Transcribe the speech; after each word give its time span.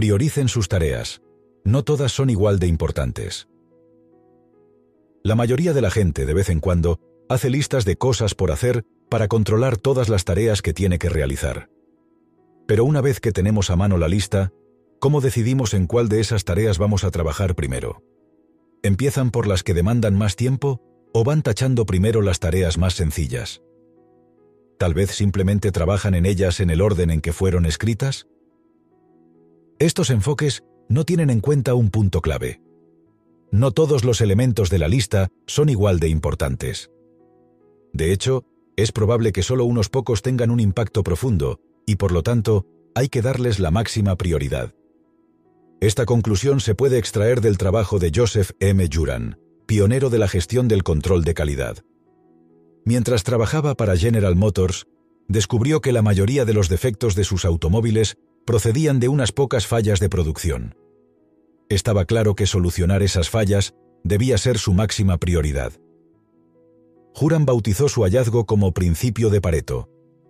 Prioricen 0.00 0.48
sus 0.48 0.68
tareas. 0.68 1.20
No 1.62 1.84
todas 1.84 2.10
son 2.10 2.30
igual 2.30 2.58
de 2.58 2.66
importantes. 2.66 3.48
La 5.22 5.34
mayoría 5.34 5.74
de 5.74 5.82
la 5.82 5.90
gente, 5.90 6.24
de 6.24 6.32
vez 6.32 6.48
en 6.48 6.60
cuando, 6.60 6.98
hace 7.28 7.50
listas 7.50 7.84
de 7.84 7.96
cosas 7.96 8.34
por 8.34 8.50
hacer 8.50 8.86
para 9.10 9.28
controlar 9.28 9.76
todas 9.76 10.08
las 10.08 10.24
tareas 10.24 10.62
que 10.62 10.72
tiene 10.72 10.98
que 10.98 11.10
realizar. 11.10 11.68
Pero 12.66 12.86
una 12.86 13.02
vez 13.02 13.20
que 13.20 13.30
tenemos 13.30 13.68
a 13.68 13.76
mano 13.76 13.98
la 13.98 14.08
lista, 14.08 14.54
¿cómo 15.00 15.20
decidimos 15.20 15.74
en 15.74 15.86
cuál 15.86 16.08
de 16.08 16.20
esas 16.20 16.46
tareas 16.46 16.78
vamos 16.78 17.04
a 17.04 17.10
trabajar 17.10 17.54
primero? 17.54 18.02
¿Empiezan 18.82 19.30
por 19.30 19.46
las 19.46 19.62
que 19.62 19.74
demandan 19.74 20.16
más 20.16 20.34
tiempo 20.34 20.80
o 21.12 21.24
van 21.24 21.42
tachando 21.42 21.84
primero 21.84 22.22
las 22.22 22.40
tareas 22.40 22.78
más 22.78 22.94
sencillas? 22.94 23.60
¿Tal 24.78 24.94
vez 24.94 25.10
simplemente 25.10 25.72
trabajan 25.72 26.14
en 26.14 26.24
ellas 26.24 26.60
en 26.60 26.70
el 26.70 26.80
orden 26.80 27.10
en 27.10 27.20
que 27.20 27.34
fueron 27.34 27.66
escritas? 27.66 28.26
Estos 29.80 30.10
enfoques 30.10 30.62
no 30.90 31.04
tienen 31.04 31.30
en 31.30 31.40
cuenta 31.40 31.72
un 31.72 31.88
punto 31.88 32.20
clave. 32.20 32.60
No 33.50 33.70
todos 33.70 34.04
los 34.04 34.20
elementos 34.20 34.68
de 34.68 34.78
la 34.78 34.88
lista 34.88 35.28
son 35.46 35.70
igual 35.70 35.98
de 36.00 36.10
importantes. 36.10 36.90
De 37.94 38.12
hecho, 38.12 38.44
es 38.76 38.92
probable 38.92 39.32
que 39.32 39.42
solo 39.42 39.64
unos 39.64 39.88
pocos 39.88 40.20
tengan 40.20 40.50
un 40.50 40.60
impacto 40.60 41.02
profundo, 41.02 41.60
y 41.86 41.96
por 41.96 42.12
lo 42.12 42.22
tanto, 42.22 42.66
hay 42.94 43.08
que 43.08 43.22
darles 43.22 43.58
la 43.58 43.70
máxima 43.70 44.16
prioridad. 44.16 44.74
Esta 45.80 46.04
conclusión 46.04 46.60
se 46.60 46.74
puede 46.74 46.98
extraer 46.98 47.40
del 47.40 47.56
trabajo 47.56 47.98
de 47.98 48.12
Joseph 48.14 48.50
M. 48.60 48.86
Juran, 48.92 49.38
pionero 49.64 50.10
de 50.10 50.18
la 50.18 50.28
gestión 50.28 50.68
del 50.68 50.82
control 50.82 51.24
de 51.24 51.32
calidad. 51.32 51.78
Mientras 52.84 53.24
trabajaba 53.24 53.74
para 53.76 53.96
General 53.96 54.36
Motors, 54.36 54.86
descubrió 55.26 55.80
que 55.80 55.92
la 55.92 56.02
mayoría 56.02 56.44
de 56.44 56.52
los 56.52 56.68
defectos 56.68 57.14
de 57.14 57.24
sus 57.24 57.46
automóviles 57.46 58.18
procedían 58.44 59.00
de 59.00 59.08
unas 59.08 59.32
pocas 59.32 59.66
fallas 59.66 60.00
de 60.00 60.08
producción. 60.08 60.74
Estaba 61.68 62.04
claro 62.04 62.34
que 62.34 62.46
solucionar 62.46 63.02
esas 63.02 63.30
fallas 63.30 63.74
debía 64.02 64.38
ser 64.38 64.58
su 64.58 64.72
máxima 64.72 65.18
prioridad. 65.18 65.72
Juran 67.14 67.44
bautizó 67.44 67.88
su 67.88 68.02
hallazgo 68.02 68.46
como 68.46 68.72
principio 68.72 69.30
de 69.30 69.40
Pareto, 69.40 69.88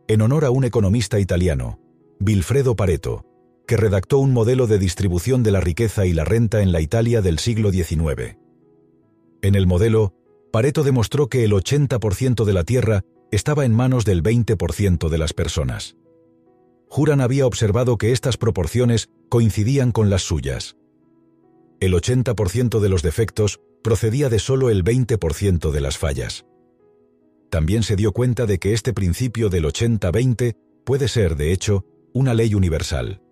en 0.08 0.22
honor 0.22 0.44
a 0.44 0.50
un 0.50 0.64
economista 0.64 1.20
italiano, 1.20 1.78
Vilfredo 2.18 2.76
Pareto, 2.76 3.24
que 3.66 3.76
redactó 3.76 4.18
un 4.18 4.32
modelo 4.32 4.66
de 4.66 4.78
distribución 4.78 5.42
de 5.42 5.52
la 5.52 5.60
riqueza 5.60 6.04
y 6.04 6.12
la 6.12 6.24
renta 6.24 6.62
en 6.62 6.72
la 6.72 6.80
Italia 6.80 7.22
del 7.22 7.38
siglo 7.38 7.70
XIX. 7.70 8.36
En 9.42 9.54
el 9.54 9.66
modelo, 9.66 10.12
Pareto 10.52 10.82
demostró 10.82 11.28
que 11.28 11.44
el 11.44 11.52
80% 11.52 12.44
de 12.44 12.52
la 12.52 12.64
tierra 12.64 13.04
estaba 13.30 13.64
en 13.64 13.72
manos 13.72 14.04
del 14.04 14.22
20% 14.22 15.08
de 15.08 15.18
las 15.18 15.32
personas. 15.32 15.96
Juran 16.90 17.20
había 17.20 17.46
observado 17.46 17.98
que 17.98 18.10
estas 18.10 18.36
proporciones 18.36 19.10
coincidían 19.28 19.92
con 19.92 20.10
las 20.10 20.22
suyas. 20.22 20.76
El 21.78 21.94
80% 21.94 22.80
de 22.80 22.88
los 22.88 23.02
defectos 23.02 23.60
procedía 23.84 24.28
de 24.28 24.40
solo 24.40 24.70
el 24.70 24.82
20% 24.82 25.70
de 25.70 25.80
las 25.80 25.98
fallas. 25.98 26.46
También 27.48 27.84
se 27.84 27.94
dio 27.94 28.10
cuenta 28.10 28.44
de 28.44 28.58
que 28.58 28.72
este 28.72 28.92
principio 28.92 29.50
del 29.50 29.66
80-20 29.66 30.56
puede 30.84 31.06
ser, 31.06 31.36
de 31.36 31.52
hecho, 31.52 31.86
una 32.12 32.34
ley 32.34 32.54
universal. 32.56 33.22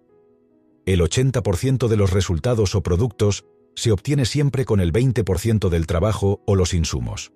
El 0.86 1.00
80% 1.00 1.88
de 1.88 1.96
los 1.96 2.12
resultados 2.12 2.76
o 2.76 2.82
productos 2.84 3.44
se 3.74 3.90
obtiene 3.90 4.24
siempre 4.24 4.64
con 4.64 4.78
el 4.78 4.92
20% 4.92 5.68
del 5.68 5.88
trabajo 5.88 6.42
o 6.46 6.54
los 6.54 6.74
insumos. 6.74 7.32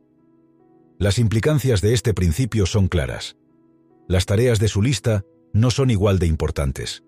Las 0.98 1.18
implicancias 1.18 1.80
de 1.80 1.94
este 1.94 2.14
principio 2.14 2.64
son 2.64 2.86
claras. 2.86 3.36
Las 4.06 4.24
tareas 4.24 4.60
de 4.60 4.68
su 4.68 4.82
lista 4.82 5.24
no 5.52 5.70
son 5.70 5.90
igual 5.90 6.18
de 6.18 6.26
importantes. 6.26 7.04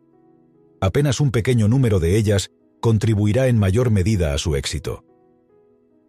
Apenas 0.81 1.20
un 1.20 1.31
pequeño 1.31 1.69
número 1.69 2.00
de 2.00 2.17
ellas 2.17 2.50
contribuirá 2.81 3.48
en 3.48 3.59
mayor 3.59 3.91
medida 3.91 4.34
a 4.34 4.39
su 4.39 4.56
éxito. 4.56 5.05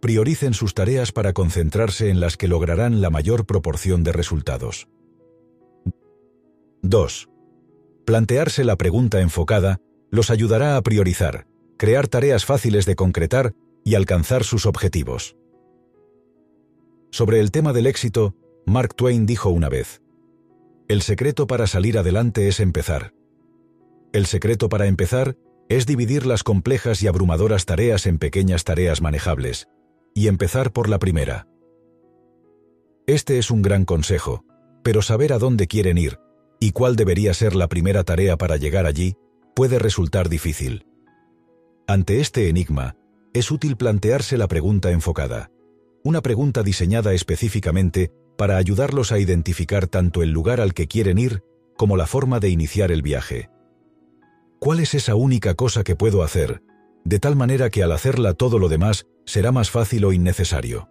Prioricen 0.02 0.54
sus 0.54 0.74
tareas 0.74 1.12
para 1.12 1.34
concentrarse 1.34 2.10
en 2.10 2.20
las 2.20 2.38
que 2.38 2.48
lograrán 2.48 3.02
la 3.02 3.10
mayor 3.10 3.46
proporción 3.46 4.04
de 4.04 4.12
resultados. 4.12 4.88
2. 6.82 7.30
Plantearse 8.06 8.64
la 8.64 8.76
pregunta 8.76 9.22
enfocada 9.22 9.80
los 10.12 10.30
ayudará 10.30 10.78
a 10.78 10.82
priorizar, 10.82 11.48
crear 11.78 12.08
tareas 12.08 12.46
fáciles 12.46 12.86
de 12.86 12.96
concretar 12.96 13.54
y 13.84 13.96
alcanzar 13.96 14.44
sus 14.44 14.66
objetivos. 14.66 15.36
Sobre 17.12 17.40
el 17.40 17.52
tema 17.52 17.74
del 17.74 17.88
éxito, 17.88 18.36
Mark 18.66 18.96
Twain 18.96 19.26
dijo 19.26 19.50
una 19.50 19.70
vez, 19.70 20.02
El 20.88 21.02
secreto 21.02 21.48
para 21.48 21.66
salir 21.66 21.98
adelante 21.98 22.48
es 22.48 22.60
empezar. 22.60 23.12
El 24.14 24.28
secreto 24.28 24.70
para 24.70 24.86
empezar 24.86 25.36
es 25.68 25.88
dividir 25.88 26.28
las 26.28 26.44
complejas 26.44 27.02
y 27.02 27.08
abrumadoras 27.08 27.66
tareas 27.66 28.06
en 28.06 28.20
pequeñas 28.20 28.66
tareas 28.66 29.02
manejables, 29.02 29.68
y 30.14 30.28
empezar 30.28 30.72
por 30.72 30.88
la 30.88 31.00
primera. 31.00 31.48
Este 33.08 33.40
es 33.40 33.50
un 33.50 33.64
gran 33.64 33.84
consejo, 33.84 34.46
pero 34.84 35.02
saber 35.02 35.34
a 35.34 35.40
dónde 35.40 35.66
quieren 35.66 35.98
ir 35.98 36.20
y 36.60 36.72
cuál 36.72 36.96
debería 36.96 37.34
ser 37.34 37.56
la 37.56 37.68
primera 37.68 38.04
tarea 38.04 38.38
para 38.38 38.56
llegar 38.56 38.86
allí 38.86 39.16
puede 39.56 39.80
resultar 39.80 40.30
difícil. 40.30 40.86
Ante 41.88 42.22
este 42.22 42.48
enigma, 42.48 42.96
es 43.34 43.50
útil 43.50 43.76
plantearse 43.76 44.38
la 44.38 44.48
pregunta 44.48 44.92
enfocada, 44.92 45.50
una 46.04 46.22
pregunta 46.22 46.62
diseñada 46.62 47.14
específicamente 47.14 48.12
para 48.38 48.58
ayudarlos 48.58 49.12
a 49.12 49.20
identificar 49.20 49.88
tanto 49.88 50.24
el 50.24 50.32
lugar 50.32 50.62
al 50.62 50.74
que 50.74 50.88
quieren 50.88 51.18
ir 51.18 51.44
como 51.78 51.98
la 51.98 52.08
forma 52.08 52.40
de 52.40 52.50
iniciar 52.50 52.92
el 52.92 53.02
viaje. 53.02 53.50
¿Cuál 54.60 54.80
es 54.80 54.94
esa 54.94 55.16
única 55.16 55.54
cosa 55.54 55.84
que 55.84 55.96
puedo 55.96 56.24
hacer, 56.24 56.64
de 57.04 57.20
tal 57.20 57.36
manera 57.36 57.70
que 57.70 57.84
al 57.84 57.92
hacerla 57.92 58.34
todo 58.34 58.60
lo 58.60 58.70
demás 58.70 59.06
será 59.26 59.52
más 59.52 59.70
fácil 59.70 60.06
o 60.06 60.14
innecesario? 60.14 60.90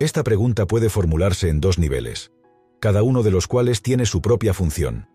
Esta 0.00 0.22
pregunta 0.22 0.66
puede 0.66 0.90
formularse 0.90 1.48
en 1.48 1.60
dos 1.60 1.78
niveles, 1.78 2.32
cada 2.80 3.02
uno 3.02 3.22
de 3.22 3.30
los 3.30 3.46
cuales 3.46 3.82
tiene 3.82 4.06
su 4.06 4.22
propia 4.22 4.54
función. 4.54 5.08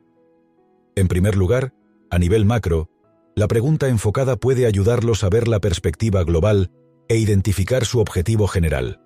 En 0.96 1.08
primer 1.08 1.36
lugar, 1.36 1.74
a 2.10 2.20
nivel 2.20 2.46
macro, 2.46 2.90
la 3.36 3.48
pregunta 3.48 3.88
enfocada 3.88 4.36
puede 4.36 4.68
ayudarlos 4.68 5.24
a 5.24 5.30
ver 5.30 5.48
la 5.48 5.60
perspectiva 5.60 6.24
global 6.24 6.72
e 7.08 7.18
identificar 7.18 7.86
su 7.86 8.00
objetivo 8.00 8.48
general. 8.48 9.03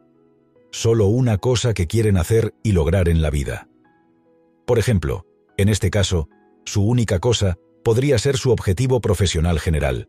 Solo 0.77 1.07
una 1.07 1.39
cosa 1.39 1.73
que 1.73 1.87
quieren 1.87 2.17
hacer 2.17 2.53
y 2.61 2.73
lograr 2.73 3.09
en 3.09 3.23
la 3.23 3.31
vida. 3.31 3.67
Por 4.67 4.77
ejemplo, 4.77 5.25
en 5.57 5.69
este 5.69 5.89
caso, 5.89 6.29
su 6.65 6.83
única 6.83 7.17
cosa 7.17 7.57
podría 7.83 8.19
ser 8.19 8.37
su 8.37 8.51
objetivo 8.51 9.01
profesional 9.01 9.59
general. 9.59 10.07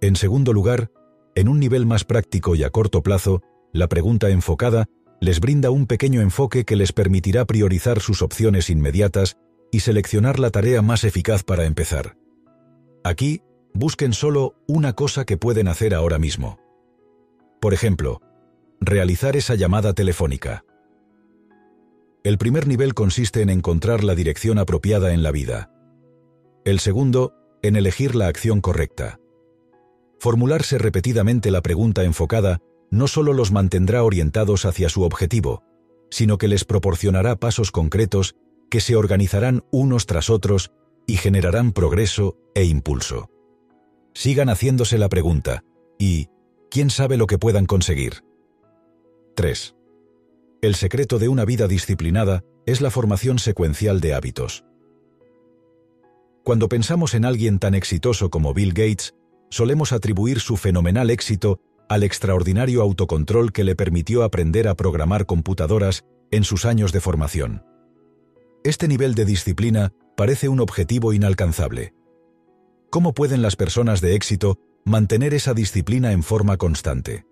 En 0.00 0.14
segundo 0.14 0.52
lugar, 0.52 0.92
en 1.34 1.48
un 1.48 1.58
nivel 1.58 1.84
más 1.84 2.04
práctico 2.04 2.54
y 2.54 2.62
a 2.62 2.70
corto 2.70 3.02
plazo, 3.02 3.42
la 3.72 3.88
pregunta 3.88 4.30
enfocada 4.30 4.86
les 5.20 5.40
brinda 5.40 5.72
un 5.72 5.88
pequeño 5.88 6.20
enfoque 6.20 6.64
que 6.64 6.76
les 6.76 6.92
permitirá 6.92 7.44
priorizar 7.44 7.98
sus 7.98 8.22
opciones 8.22 8.70
inmediatas 8.70 9.36
y 9.72 9.80
seleccionar 9.80 10.38
la 10.38 10.50
tarea 10.50 10.80
más 10.80 11.02
eficaz 11.02 11.42
para 11.42 11.64
empezar. 11.64 12.16
Aquí, 13.02 13.42
busquen 13.74 14.12
solo 14.12 14.54
una 14.68 14.92
cosa 14.92 15.24
que 15.24 15.36
pueden 15.36 15.66
hacer 15.66 15.92
ahora 15.92 16.20
mismo. 16.20 16.56
Por 17.60 17.74
ejemplo, 17.74 18.20
realizar 18.80 19.36
esa 19.36 19.54
llamada 19.54 19.92
telefónica. 19.92 20.64
El 22.24 22.38
primer 22.38 22.66
nivel 22.66 22.94
consiste 22.94 23.42
en 23.42 23.50
encontrar 23.50 24.02
la 24.02 24.14
dirección 24.14 24.58
apropiada 24.58 25.12
en 25.12 25.22
la 25.22 25.30
vida. 25.30 25.70
El 26.64 26.80
segundo, 26.80 27.34
en 27.62 27.76
elegir 27.76 28.14
la 28.14 28.26
acción 28.26 28.60
correcta. 28.60 29.20
Formularse 30.18 30.78
repetidamente 30.78 31.50
la 31.50 31.62
pregunta 31.62 32.04
enfocada 32.04 32.58
no 32.90 33.08
solo 33.08 33.32
los 33.32 33.52
mantendrá 33.52 34.02
orientados 34.02 34.64
hacia 34.64 34.88
su 34.88 35.02
objetivo, 35.02 35.62
sino 36.10 36.38
que 36.38 36.48
les 36.48 36.64
proporcionará 36.64 37.36
pasos 37.36 37.70
concretos 37.70 38.36
que 38.70 38.80
se 38.80 38.96
organizarán 38.96 39.64
unos 39.70 40.06
tras 40.06 40.30
otros 40.30 40.72
y 41.06 41.16
generarán 41.16 41.72
progreso 41.72 42.36
e 42.54 42.64
impulso. 42.64 43.30
Sigan 44.14 44.48
haciéndose 44.48 44.98
la 44.98 45.08
pregunta, 45.08 45.62
y 45.98 46.28
¿quién 46.70 46.90
sabe 46.90 47.16
lo 47.16 47.26
que 47.26 47.38
puedan 47.38 47.66
conseguir? 47.66 48.25
3. 49.36 49.76
El 50.62 50.74
secreto 50.76 51.18
de 51.18 51.28
una 51.28 51.44
vida 51.44 51.68
disciplinada 51.68 52.42
es 52.64 52.80
la 52.80 52.90
formación 52.90 53.38
secuencial 53.38 54.00
de 54.00 54.14
hábitos. 54.14 54.64
Cuando 56.42 56.70
pensamos 56.70 57.12
en 57.12 57.26
alguien 57.26 57.58
tan 57.58 57.74
exitoso 57.74 58.30
como 58.30 58.54
Bill 58.54 58.70
Gates, 58.70 59.14
solemos 59.50 59.92
atribuir 59.92 60.40
su 60.40 60.56
fenomenal 60.56 61.10
éxito 61.10 61.60
al 61.86 62.02
extraordinario 62.02 62.80
autocontrol 62.80 63.52
que 63.52 63.62
le 63.62 63.76
permitió 63.76 64.24
aprender 64.24 64.68
a 64.68 64.74
programar 64.74 65.26
computadoras 65.26 66.06
en 66.30 66.42
sus 66.42 66.64
años 66.64 66.90
de 66.92 67.00
formación. 67.00 67.62
Este 68.64 68.88
nivel 68.88 69.14
de 69.14 69.26
disciplina 69.26 69.92
parece 70.16 70.48
un 70.48 70.60
objetivo 70.60 71.12
inalcanzable. 71.12 71.92
¿Cómo 72.88 73.12
pueden 73.12 73.42
las 73.42 73.54
personas 73.54 74.00
de 74.00 74.14
éxito 74.14 74.58
mantener 74.86 75.34
esa 75.34 75.52
disciplina 75.52 76.12
en 76.12 76.22
forma 76.22 76.56
constante? 76.56 77.26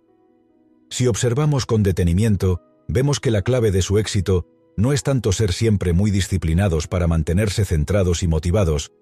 Si 0.94 1.08
observamos 1.08 1.66
con 1.66 1.82
detenimiento, 1.82 2.62
vemos 2.86 3.18
que 3.18 3.32
la 3.32 3.42
clave 3.42 3.72
de 3.72 3.82
su 3.82 3.98
éxito 3.98 4.46
no 4.76 4.92
es 4.92 5.02
tanto 5.02 5.32
ser 5.32 5.52
siempre 5.52 5.92
muy 5.92 6.12
disciplinados 6.12 6.86
para 6.86 7.08
mantenerse 7.08 7.64
centrados 7.64 8.22
y 8.22 8.28
motivados, 8.28 8.92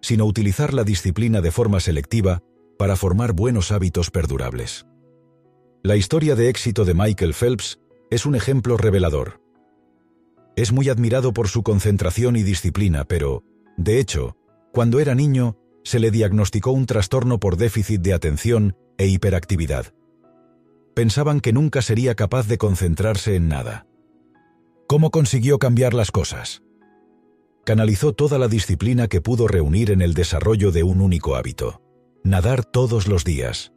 sino 0.00 0.26
utilizar 0.26 0.72
la 0.72 0.84
disciplina 0.84 1.40
de 1.40 1.50
forma 1.50 1.80
selectiva 1.80 2.44
para 2.78 2.94
formar 2.94 3.32
buenos 3.32 3.72
hábitos 3.72 4.12
perdurables. 4.12 4.86
La 5.82 5.96
historia 5.96 6.36
de 6.36 6.50
éxito 6.50 6.84
de 6.84 6.94
Michael 6.94 7.34
Phelps 7.34 7.80
es 8.12 8.26
un 8.26 8.36
ejemplo 8.36 8.76
revelador. 8.76 9.40
Es 10.54 10.70
muy 10.70 10.88
admirado 10.88 11.32
por 11.32 11.48
su 11.48 11.64
concentración 11.64 12.36
y 12.36 12.44
disciplina, 12.44 13.06
pero, 13.06 13.42
de 13.76 13.98
hecho, 13.98 14.36
cuando 14.72 15.00
era 15.00 15.16
niño, 15.16 15.58
se 15.82 15.98
le 15.98 16.12
diagnosticó 16.12 16.70
un 16.70 16.86
trastorno 16.86 17.40
por 17.40 17.56
déficit 17.56 18.02
de 18.02 18.12
atención 18.12 18.76
e 18.98 19.08
hiperactividad. 19.08 19.92
Pensaban 21.00 21.40
que 21.40 21.54
nunca 21.54 21.80
sería 21.80 22.14
capaz 22.14 22.46
de 22.46 22.58
concentrarse 22.58 23.34
en 23.34 23.48
nada. 23.48 23.86
¿Cómo 24.86 25.10
consiguió 25.10 25.58
cambiar 25.58 25.94
las 25.94 26.10
cosas? 26.10 26.62
Canalizó 27.64 28.12
toda 28.12 28.38
la 28.38 28.48
disciplina 28.48 29.08
que 29.08 29.22
pudo 29.22 29.48
reunir 29.48 29.92
en 29.92 30.02
el 30.02 30.12
desarrollo 30.12 30.72
de 30.72 30.82
un 30.82 31.00
único 31.00 31.36
hábito 31.36 31.80
nadar 32.22 32.66
todos 32.66 33.08
los 33.08 33.24
días. 33.24 33.72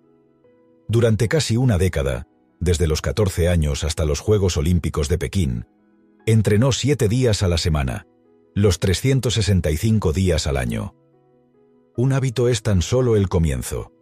Durante 0.89 1.29
casi 1.29 1.55
una 1.55 1.77
década, 1.77 2.27
desde 2.59 2.87
los 2.87 2.99
14 2.99 3.47
años 3.47 3.85
hasta 3.85 4.03
los 4.03 4.19
Juegos 4.19 4.57
Olímpicos 4.57 5.07
de 5.07 5.17
Pekín, 5.17 5.65
entrenó 6.25 6.73
siete 6.73 7.07
días 7.07 7.41
a 7.41 7.47
la 7.47 7.57
semana, 7.57 8.05
los 8.53 8.81
365 8.81 10.11
días 10.11 10.45
al 10.45 10.57
año. 10.57 10.93
Un 11.95 12.11
hábito 12.11 12.49
es 12.49 12.63
tan 12.63 12.81
solo 12.81 13.15
el 13.15 13.29
comienzo. 13.29 13.92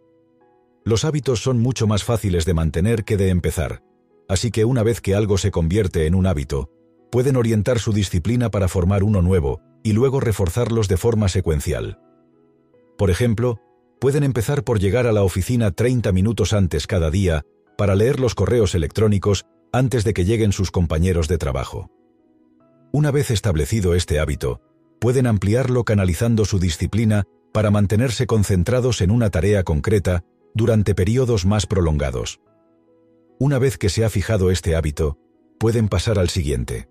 Los 0.84 1.04
hábitos 1.04 1.40
son 1.40 1.60
mucho 1.60 1.86
más 1.86 2.02
fáciles 2.02 2.44
de 2.44 2.54
mantener 2.54 3.04
que 3.04 3.16
de 3.16 3.28
empezar, 3.28 3.82
así 4.28 4.50
que 4.50 4.64
una 4.64 4.82
vez 4.82 5.00
que 5.00 5.14
algo 5.14 5.38
se 5.38 5.50
convierte 5.50 6.06
en 6.06 6.14
un 6.14 6.26
hábito, 6.26 6.70
pueden 7.10 7.36
orientar 7.36 7.78
su 7.78 7.92
disciplina 7.92 8.50
para 8.50 8.68
formar 8.68 9.04
uno 9.04 9.22
nuevo 9.22 9.60
y 9.84 9.92
luego 9.92 10.18
reforzarlos 10.18 10.88
de 10.88 10.96
forma 10.96 11.28
secuencial. 11.28 12.00
Por 12.98 13.10
ejemplo, 13.10 13.60
pueden 14.00 14.24
empezar 14.24 14.64
por 14.64 14.80
llegar 14.80 15.06
a 15.06 15.12
la 15.12 15.22
oficina 15.22 15.70
30 15.70 16.10
minutos 16.10 16.52
antes 16.52 16.86
cada 16.86 17.10
día 17.10 17.42
para 17.78 17.94
leer 17.94 18.18
los 18.18 18.34
correos 18.34 18.74
electrónicos 18.74 19.44
antes 19.72 20.04
de 20.04 20.14
que 20.14 20.24
lleguen 20.24 20.52
sus 20.52 20.70
compañeros 20.70 21.28
de 21.28 21.38
trabajo. 21.38 21.90
Una 22.92 23.10
vez 23.10 23.30
establecido 23.30 23.94
este 23.94 24.18
hábito, 24.18 24.60
pueden 25.00 25.26
ampliarlo 25.26 25.84
canalizando 25.84 26.44
su 26.44 26.58
disciplina 26.58 27.24
para 27.52 27.70
mantenerse 27.70 28.26
concentrados 28.26 29.00
en 29.00 29.10
una 29.10 29.30
tarea 29.30 29.62
concreta 29.62 30.24
durante 30.54 30.94
periodos 30.94 31.46
más 31.46 31.66
prolongados. 31.66 32.40
Una 33.38 33.58
vez 33.58 33.78
que 33.78 33.88
se 33.88 34.04
ha 34.04 34.10
fijado 34.10 34.50
este 34.50 34.76
hábito, 34.76 35.18
pueden 35.58 35.88
pasar 35.88 36.18
al 36.18 36.28
siguiente. 36.28 36.88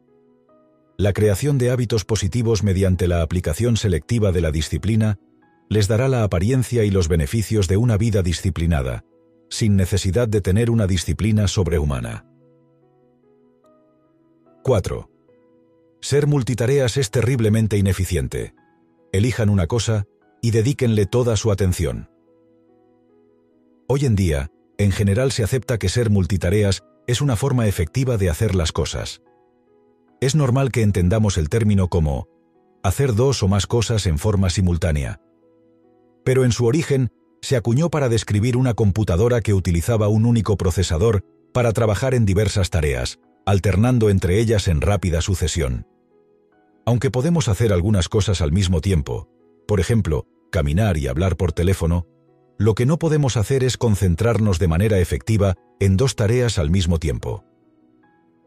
La 0.98 1.13
creación 1.13 1.58
de 1.58 1.72
hábitos 1.72 2.06
positivos 2.06 2.63
mediante 2.63 3.08
la 3.08 3.22
aplicación 3.22 3.78
selectiva 3.78 4.31
de 4.31 4.42
la 4.42 4.52
disciplina 4.52 5.18
les 5.69 5.88
dará 5.88 6.10
la 6.10 6.24
apariencia 6.24 6.84
y 6.84 6.92
los 6.92 7.08
beneficios 7.08 7.68
de 7.68 7.78
una 7.78 7.98
vida 7.98 8.22
disciplinada, 8.22 9.04
sin 9.50 9.75
necesidad 9.75 10.28
de 10.28 10.42
tener 10.42 10.69
una 10.69 10.86
disciplina 10.86 11.48
sobrehumana. 11.48 12.25
4. 14.63 15.10
Ser 16.02 16.28
multitareas 16.28 16.98
es 16.98 17.10
terriblemente 17.10 17.78
ineficiente. 17.78 18.54
Elijan 19.12 19.50
una 19.50 19.66
cosa 19.66 20.06
y 20.42 20.52
dedíquenle 20.52 21.08
toda 21.08 21.36
su 21.36 21.52
atención. 21.52 22.11
Hoy 23.94 24.06
en 24.06 24.16
día, 24.16 24.50
en 24.78 24.94
general 24.94 25.34
se 25.34 25.44
acepta 25.44 25.78
que 25.78 25.90
ser 25.90 26.10
multitareas 26.10 26.82
es 27.08 27.20
una 27.20 27.36
forma 27.36 27.68
efectiva 27.68 28.16
de 28.16 28.30
hacer 28.30 28.56
las 28.56 28.72
cosas. 28.72 29.22
Es 30.22 30.34
normal 30.34 30.72
que 30.72 30.82
entendamos 30.82 31.38
el 31.38 31.50
término 31.50 31.90
como 31.90 32.30
hacer 32.84 33.16
dos 33.16 33.44
o 33.44 33.50
más 33.50 33.68
cosas 33.68 34.06
en 34.06 34.18
forma 34.18 34.50
simultánea, 34.50 35.20
pero 36.24 36.46
en 36.46 36.54
su 36.54 36.68
origen 36.68 37.10
se 37.42 37.58
acuñó 37.58 37.90
para 37.90 38.08
describir 38.08 38.56
una 38.56 38.76
computadora 38.76 39.42
que 39.42 39.54
utilizaba 39.54 40.08
un 40.08 40.26
único 40.26 40.56
procesador 40.56 41.26
para 41.54 41.74
trabajar 41.74 42.14
en 42.14 42.26
diversas 42.26 42.70
tareas, 42.70 43.20
alternando 43.46 44.10
entre 44.10 44.40
ellas 44.40 44.70
en 44.70 44.80
rápida 44.80 45.20
sucesión. 45.20 45.86
Aunque 46.86 47.12
podemos 47.12 47.50
hacer 47.50 47.74
algunas 47.74 48.08
cosas 48.08 48.40
al 48.40 48.54
mismo 48.54 48.80
tiempo, 48.80 49.28
por 49.68 49.82
ejemplo, 49.82 50.28
caminar 50.50 50.98
y 50.98 51.08
hablar 51.08 51.36
por 51.36 51.52
teléfono, 51.52 52.08
lo 52.57 52.75
que 52.75 52.86
no 52.86 53.00
podemos 53.00 53.38
hacer 53.38 53.63
es 53.63 53.77
concentrarnos 53.77 54.59
de 54.59 54.68
manera 54.68 55.00
efectiva 55.00 55.56
en 55.80 55.98
dos 55.98 56.15
tareas 56.15 56.59
al 56.59 56.69
mismo 56.69 57.00
tiempo. 57.00 57.44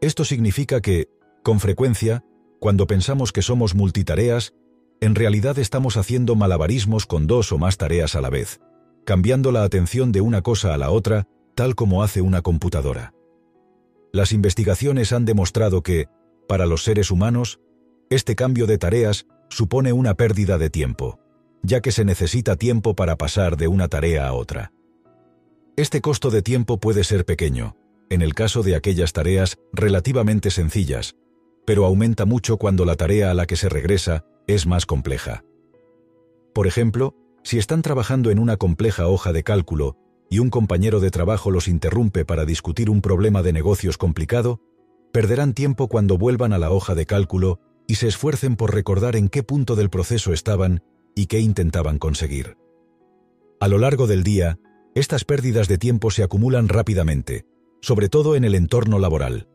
Esto 0.01 0.23
significa 0.23 0.81
que, 0.81 1.07
con 1.43 1.59
frecuencia, 1.59 2.23
cuando 2.59 2.87
pensamos 2.87 3.31
que 3.31 3.41
somos 3.41 3.75
multitareas, 3.75 4.53
en 5.01 5.15
realidad 5.15 5.59
estamos 5.59 5.97
haciendo 5.97 6.35
malabarismos 6.35 7.05
con 7.05 7.27
dos 7.27 7.51
o 7.51 7.57
más 7.57 7.77
tareas 7.77 8.15
a 8.15 8.21
la 8.21 8.29
vez, 8.29 8.59
cambiando 9.05 9.51
la 9.51 9.63
atención 9.63 10.11
de 10.11 10.21
una 10.21 10.41
cosa 10.41 10.73
a 10.73 10.77
la 10.77 10.89
otra, 10.91 11.27
tal 11.53 11.75
como 11.75 12.03
hace 12.03 12.21
una 12.21 12.41
computadora. 12.41 13.13
Las 14.11 14.31
investigaciones 14.31 15.11
han 15.11 15.25
demostrado 15.25 15.83
que, 15.83 16.07
para 16.47 16.65
los 16.65 16.83
seres 16.83 17.11
humanos, 17.11 17.59
este 18.09 18.35
cambio 18.35 18.67
de 18.67 18.77
tareas 18.77 19.25
supone 19.49 19.93
una 19.93 20.13
pérdida 20.15 20.57
de 20.57 20.69
tiempo, 20.69 21.19
ya 21.65 21.81
que 21.81 21.91
se 21.91 22.05
necesita 22.05 22.55
tiempo 22.55 22.95
para 22.95 23.17
pasar 23.17 23.57
de 23.57 23.67
una 23.67 23.87
tarea 23.87 24.27
a 24.27 24.33
otra. 24.33 24.71
Este 25.75 26.01
costo 26.01 26.29
de 26.29 26.41
tiempo 26.41 26.79
puede 26.79 27.03
ser 27.03 27.25
pequeño, 27.25 27.75
en 28.09 28.21
el 28.21 28.33
caso 28.33 28.63
de 28.63 28.75
aquellas 28.75 29.13
tareas 29.13 29.57
relativamente 29.73 30.51
sencillas, 30.51 31.15
pero 31.65 31.85
aumenta 31.85 32.25
mucho 32.25 32.57
cuando 32.57 32.85
la 32.85 32.95
tarea 32.95 33.31
a 33.31 33.33
la 33.33 33.45
que 33.45 33.55
se 33.55 33.69
regresa 33.69 34.23
es 34.47 34.67
más 34.67 34.85
compleja. 34.85 35.43
Por 36.53 36.67
ejemplo, 36.67 37.15
si 37.43 37.57
están 37.57 37.81
trabajando 37.81 38.31
en 38.31 38.39
una 38.39 38.57
compleja 38.57 39.07
hoja 39.07 39.33
de 39.33 39.43
cálculo 39.43 39.97
y 40.29 40.39
un 40.39 40.49
compañero 40.49 40.99
de 40.99 41.11
trabajo 41.11 41.51
los 41.51 41.67
interrumpe 41.67 42.25
para 42.25 42.45
discutir 42.45 42.89
un 42.89 43.01
problema 43.01 43.43
de 43.43 43.53
negocios 43.53 43.97
complicado, 43.97 44.61
perderán 45.11 45.53
tiempo 45.53 45.87
cuando 45.87 46.17
vuelvan 46.17 46.53
a 46.53 46.57
la 46.57 46.71
hoja 46.71 46.95
de 46.95 47.05
cálculo 47.05 47.59
y 47.87 47.95
se 47.95 48.07
esfuercen 48.07 48.55
por 48.55 48.73
recordar 48.73 49.15
en 49.15 49.29
qué 49.29 49.43
punto 49.43 49.75
del 49.75 49.89
proceso 49.89 50.33
estaban 50.33 50.81
y 51.15 51.27
qué 51.27 51.39
intentaban 51.39 51.97
conseguir. 51.97 52.57
A 53.59 53.67
lo 53.67 53.77
largo 53.77 54.05
del 54.05 54.23
día, 54.23 54.59
estas 54.93 55.23
pérdidas 55.23 55.67
de 55.67 55.77
tiempo 55.77 56.11
se 56.11 56.23
acumulan 56.23 56.67
rápidamente, 56.69 57.45
sobre 57.81 58.09
todo 58.09 58.35
en 58.35 58.43
el 58.43 58.53
entorno 58.53 58.99
laboral. 58.99 59.47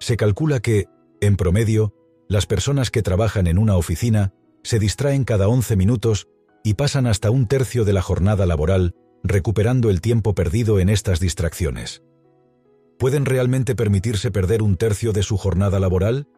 Se 0.00 0.16
calcula 0.16 0.60
que, 0.60 0.86
en 1.20 1.36
promedio, 1.36 1.94
las 2.28 2.46
personas 2.46 2.90
que 2.90 3.02
trabajan 3.02 3.46
en 3.46 3.58
una 3.58 3.76
oficina 3.76 4.34
se 4.62 4.78
distraen 4.78 5.24
cada 5.24 5.48
11 5.48 5.76
minutos 5.76 6.28
y 6.64 6.74
pasan 6.74 7.06
hasta 7.06 7.30
un 7.30 7.46
tercio 7.46 7.84
de 7.84 7.92
la 7.92 8.02
jornada 8.02 8.46
laboral 8.46 8.94
recuperando 9.22 9.90
el 9.90 10.00
tiempo 10.00 10.34
perdido 10.34 10.78
en 10.80 10.88
estas 10.88 11.20
distracciones. 11.20 12.02
¿Pueden 12.98 13.24
realmente 13.24 13.74
permitirse 13.74 14.30
perder 14.30 14.62
un 14.62 14.76
tercio 14.76 15.12
de 15.12 15.22
su 15.22 15.36
jornada 15.36 15.78
laboral? 15.80 16.28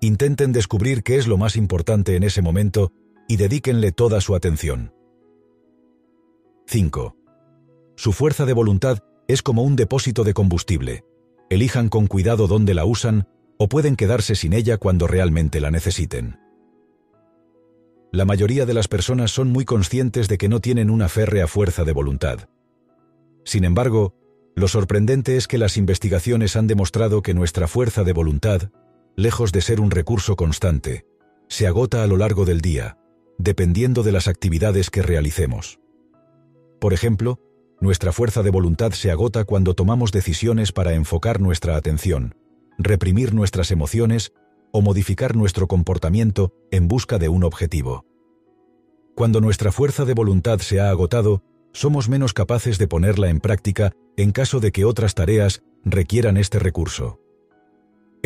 Intenten 0.00 0.52
descubrir 0.52 1.02
qué 1.02 1.16
es 1.16 1.26
lo 1.26 1.38
más 1.38 1.56
importante 1.56 2.16
en 2.16 2.22
ese 2.22 2.42
momento 2.42 2.92
y 3.28 3.36
dedíquenle 3.36 3.92
toda 3.92 4.20
su 4.20 4.34
atención. 4.34 4.92
5. 6.66 7.16
Su 7.96 8.12
fuerza 8.12 8.44
de 8.44 8.52
voluntad 8.52 8.98
es 9.28 9.42
como 9.42 9.62
un 9.62 9.76
depósito 9.76 10.24
de 10.24 10.34
combustible. 10.34 11.04
Elijan 11.48 11.88
con 11.88 12.06
cuidado 12.06 12.46
dónde 12.46 12.74
la 12.74 12.84
usan 12.84 13.28
o 13.58 13.68
pueden 13.68 13.96
quedarse 13.96 14.34
sin 14.34 14.52
ella 14.52 14.76
cuando 14.76 15.06
realmente 15.06 15.60
la 15.60 15.70
necesiten. 15.70 16.38
La 18.12 18.24
mayoría 18.24 18.66
de 18.66 18.74
las 18.74 18.88
personas 18.88 19.30
son 19.30 19.50
muy 19.50 19.64
conscientes 19.64 20.28
de 20.28 20.38
que 20.38 20.48
no 20.48 20.60
tienen 20.60 20.90
una 20.90 21.08
férrea 21.08 21.46
fuerza 21.46 21.84
de 21.84 21.92
voluntad. 21.92 22.48
Sin 23.44 23.64
embargo, 23.64 24.14
lo 24.54 24.68
sorprendente 24.68 25.36
es 25.36 25.48
que 25.48 25.58
las 25.58 25.76
investigaciones 25.76 26.56
han 26.56 26.66
demostrado 26.66 27.22
que 27.22 27.34
nuestra 27.34 27.68
fuerza 27.68 28.04
de 28.04 28.12
voluntad, 28.12 28.70
lejos 29.16 29.52
de 29.52 29.60
ser 29.60 29.80
un 29.80 29.90
recurso 29.90 30.34
constante, 30.34 31.06
se 31.48 31.66
agota 31.66 32.02
a 32.02 32.06
lo 32.06 32.16
largo 32.16 32.44
del 32.44 32.60
día, 32.60 32.95
dependiendo 33.38 34.02
de 34.02 34.12
las 34.12 34.28
actividades 34.28 34.90
que 34.90 35.02
realicemos. 35.02 35.78
Por 36.80 36.92
ejemplo, 36.92 37.40
nuestra 37.80 38.12
fuerza 38.12 38.42
de 38.42 38.50
voluntad 38.50 38.92
se 38.92 39.10
agota 39.10 39.44
cuando 39.44 39.74
tomamos 39.74 40.12
decisiones 40.12 40.72
para 40.72 40.94
enfocar 40.94 41.40
nuestra 41.40 41.76
atención, 41.76 42.34
reprimir 42.78 43.34
nuestras 43.34 43.70
emociones 43.70 44.32
o 44.72 44.80
modificar 44.80 45.36
nuestro 45.36 45.66
comportamiento 45.66 46.52
en 46.70 46.88
busca 46.88 47.18
de 47.18 47.28
un 47.28 47.44
objetivo. 47.44 48.04
Cuando 49.14 49.40
nuestra 49.40 49.72
fuerza 49.72 50.04
de 50.04 50.14
voluntad 50.14 50.58
se 50.58 50.80
ha 50.80 50.90
agotado, 50.90 51.42
somos 51.72 52.08
menos 52.08 52.32
capaces 52.32 52.78
de 52.78 52.88
ponerla 52.88 53.28
en 53.28 53.40
práctica 53.40 53.92
en 54.16 54.32
caso 54.32 54.60
de 54.60 54.72
que 54.72 54.84
otras 54.84 55.14
tareas 55.14 55.62
requieran 55.84 56.36
este 56.36 56.58
recurso. 56.58 57.20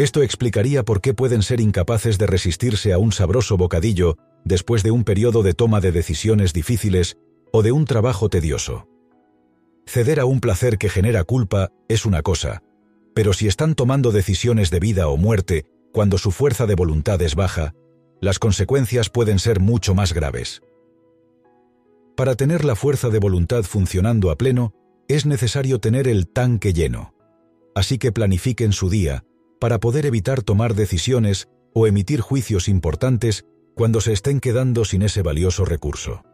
Esto 0.00 0.22
explicaría 0.22 0.82
por 0.82 1.02
qué 1.02 1.12
pueden 1.12 1.42
ser 1.42 1.60
incapaces 1.60 2.16
de 2.16 2.26
resistirse 2.26 2.94
a 2.94 2.98
un 2.98 3.12
sabroso 3.12 3.58
bocadillo 3.58 4.16
después 4.46 4.82
de 4.82 4.90
un 4.90 5.04
periodo 5.04 5.42
de 5.42 5.52
toma 5.52 5.82
de 5.82 5.92
decisiones 5.92 6.54
difíciles 6.54 7.18
o 7.52 7.62
de 7.62 7.70
un 7.72 7.84
trabajo 7.84 8.30
tedioso. 8.30 8.88
Ceder 9.84 10.18
a 10.18 10.24
un 10.24 10.40
placer 10.40 10.78
que 10.78 10.88
genera 10.88 11.24
culpa 11.24 11.68
es 11.86 12.06
una 12.06 12.22
cosa, 12.22 12.62
pero 13.14 13.34
si 13.34 13.46
están 13.46 13.74
tomando 13.74 14.10
decisiones 14.10 14.70
de 14.70 14.80
vida 14.80 15.06
o 15.06 15.18
muerte 15.18 15.66
cuando 15.92 16.16
su 16.16 16.30
fuerza 16.30 16.64
de 16.64 16.76
voluntad 16.76 17.20
es 17.20 17.34
baja, 17.34 17.74
las 18.22 18.38
consecuencias 18.38 19.10
pueden 19.10 19.38
ser 19.38 19.60
mucho 19.60 19.94
más 19.94 20.14
graves. 20.14 20.62
Para 22.16 22.36
tener 22.36 22.64
la 22.64 22.74
fuerza 22.74 23.10
de 23.10 23.18
voluntad 23.18 23.64
funcionando 23.64 24.30
a 24.30 24.38
pleno, 24.38 24.72
es 25.08 25.26
necesario 25.26 25.78
tener 25.78 26.08
el 26.08 26.26
tanque 26.26 26.72
lleno. 26.72 27.12
Así 27.74 27.98
que 27.98 28.12
planifiquen 28.12 28.72
su 28.72 28.88
día, 28.88 29.24
para 29.60 29.78
poder 29.78 30.06
evitar 30.06 30.42
tomar 30.42 30.74
decisiones 30.74 31.48
o 31.74 31.86
emitir 31.86 32.20
juicios 32.20 32.68
importantes 32.68 33.44
cuando 33.76 34.00
se 34.00 34.12
estén 34.12 34.40
quedando 34.40 34.84
sin 34.84 35.02
ese 35.02 35.22
valioso 35.22 35.64
recurso. 35.64 36.24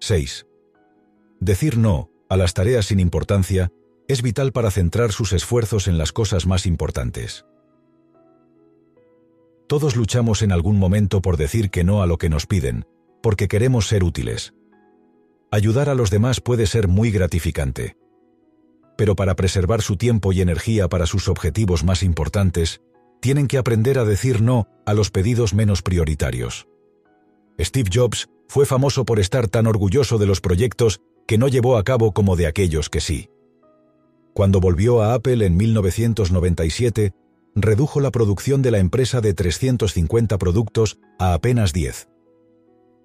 6. 0.00 0.46
Decir 1.40 1.78
no 1.78 2.10
a 2.28 2.36
las 2.36 2.54
tareas 2.54 2.86
sin 2.86 3.00
importancia 3.00 3.72
es 4.06 4.22
vital 4.22 4.52
para 4.52 4.70
centrar 4.70 5.12
sus 5.12 5.32
esfuerzos 5.32 5.88
en 5.88 5.98
las 5.98 6.12
cosas 6.12 6.46
más 6.46 6.66
importantes. 6.66 7.46
Todos 9.66 9.96
luchamos 9.96 10.42
en 10.42 10.52
algún 10.52 10.78
momento 10.78 11.22
por 11.22 11.36
decir 11.38 11.70
que 11.70 11.84
no 11.84 12.02
a 12.02 12.06
lo 12.06 12.18
que 12.18 12.28
nos 12.28 12.46
piden, 12.46 12.84
porque 13.22 13.48
queremos 13.48 13.88
ser 13.88 14.04
útiles. 14.04 14.52
Ayudar 15.50 15.88
a 15.88 15.94
los 15.94 16.10
demás 16.10 16.40
puede 16.40 16.66
ser 16.66 16.86
muy 16.88 17.10
gratificante. 17.10 17.96
Pero 18.96 19.16
para 19.16 19.34
preservar 19.34 19.82
su 19.82 19.96
tiempo 19.96 20.32
y 20.32 20.40
energía 20.40 20.88
para 20.88 21.06
sus 21.06 21.28
objetivos 21.28 21.84
más 21.84 22.02
importantes, 22.02 22.80
tienen 23.20 23.48
que 23.48 23.58
aprender 23.58 23.98
a 23.98 24.04
decir 24.04 24.40
no 24.40 24.68
a 24.86 24.94
los 24.94 25.10
pedidos 25.10 25.54
menos 25.54 25.82
prioritarios. 25.82 26.68
Steve 27.58 27.90
Jobs 27.92 28.28
fue 28.48 28.66
famoso 28.66 29.04
por 29.04 29.18
estar 29.18 29.48
tan 29.48 29.66
orgulloso 29.66 30.18
de 30.18 30.26
los 30.26 30.40
proyectos 30.40 31.00
que 31.26 31.38
no 31.38 31.48
llevó 31.48 31.76
a 31.76 31.84
cabo 31.84 32.12
como 32.12 32.36
de 32.36 32.46
aquellos 32.46 32.90
que 32.90 33.00
sí. 33.00 33.30
Cuando 34.34 34.60
volvió 34.60 35.02
a 35.02 35.14
Apple 35.14 35.46
en 35.46 35.56
1997, 35.56 37.12
redujo 37.54 38.00
la 38.00 38.10
producción 38.10 38.62
de 38.62 38.72
la 38.72 38.78
empresa 38.78 39.20
de 39.20 39.32
350 39.32 40.38
productos 40.38 40.98
a 41.18 41.34
apenas 41.34 41.72
10. 41.72 42.08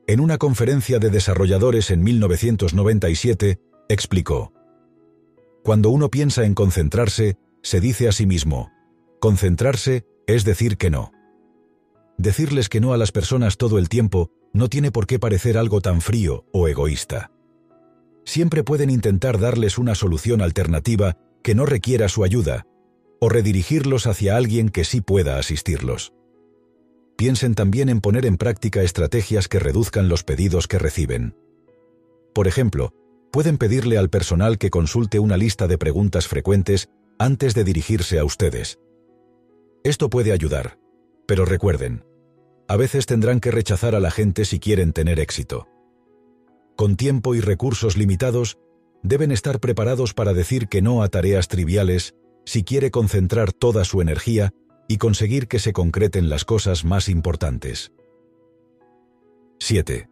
En 0.07 0.19
una 0.19 0.39
conferencia 0.39 0.97
de 0.97 1.11
desarrolladores 1.11 1.91
en 1.91 2.03
1997, 2.03 3.59
explicó, 3.89 4.51
Cuando 5.69 5.91
uno 5.91 6.09
piensa 6.09 6.45
en 6.45 6.55
concentrarse, 6.55 7.37
se 7.61 7.79
dice 7.79 8.07
a 8.07 8.11
sí 8.11 8.25
mismo, 8.25 8.71
concentrarse 9.19 10.03
es 10.25 10.43
decir 10.43 10.77
que 10.77 10.89
no. 10.89 11.11
Decirles 12.17 12.69
que 12.69 12.81
no 12.81 12.91
a 12.91 12.97
las 12.97 13.11
personas 13.11 13.55
todo 13.55 13.77
el 13.77 13.87
tiempo 13.87 14.31
no 14.51 14.67
tiene 14.67 14.91
por 14.91 15.05
qué 15.05 15.19
parecer 15.19 15.59
algo 15.59 15.79
tan 15.79 16.01
frío 16.01 16.47
o 16.51 16.67
egoísta 16.67 17.29
siempre 18.25 18.63
pueden 18.63 18.89
intentar 18.89 19.39
darles 19.39 19.77
una 19.77 19.93
solución 19.93 20.41
alternativa 20.41 21.17
que 21.43 21.53
no 21.53 21.67
requiera 21.67 22.09
su 22.09 22.23
ayuda, 22.23 22.65
o 23.19 23.29
redirigirlos 23.29 24.07
hacia 24.07 24.37
alguien 24.37 24.69
que 24.69 24.85
sí 24.85 25.01
pueda 25.01 25.37
asistirlos. 25.37 26.13
Piensen 27.15 27.53
también 27.53 27.89
en 27.89 28.01
poner 28.01 28.25
en 28.25 28.37
práctica 28.37 28.81
estrategias 28.81 29.47
que 29.47 29.59
reduzcan 29.59 30.09
los 30.09 30.23
pedidos 30.23 30.67
que 30.67 30.79
reciben. 30.79 31.35
Por 32.33 32.47
ejemplo, 32.47 32.93
pueden 33.31 33.57
pedirle 33.57 33.97
al 33.97 34.09
personal 34.09 34.57
que 34.57 34.69
consulte 34.69 35.19
una 35.19 35.37
lista 35.37 35.67
de 35.67 35.77
preguntas 35.77 36.27
frecuentes 36.27 36.89
antes 37.17 37.53
de 37.53 37.63
dirigirse 37.63 38.19
a 38.19 38.25
ustedes. 38.25 38.79
Esto 39.83 40.09
puede 40.09 40.31
ayudar, 40.31 40.79
pero 41.27 41.45
recuerden, 41.45 42.03
a 42.67 42.75
veces 42.75 43.05
tendrán 43.05 43.39
que 43.39 43.51
rechazar 43.51 43.95
a 43.95 43.99
la 43.99 44.11
gente 44.11 44.45
si 44.45 44.59
quieren 44.59 44.93
tener 44.93 45.19
éxito 45.19 45.67
con 46.79 46.95
tiempo 46.95 47.35
y 47.35 47.41
recursos 47.41 47.97
limitados, 47.97 48.57
deben 49.03 49.33
estar 49.33 49.59
preparados 49.59 50.13
para 50.13 50.33
decir 50.33 50.69
que 50.69 50.81
no 50.81 51.03
a 51.03 51.09
tareas 51.09 51.49
triviales 51.49 52.15
si 52.45 52.63
quiere 52.63 52.89
concentrar 52.89 53.51
toda 53.51 53.83
su 53.83 53.99
energía 53.99 54.53
y 54.87 54.95
conseguir 54.95 55.49
que 55.49 55.59
se 55.59 55.73
concreten 55.73 56.29
las 56.29 56.45
cosas 56.45 56.85
más 56.85 57.09
importantes. 57.09 57.91
7. 59.59 60.07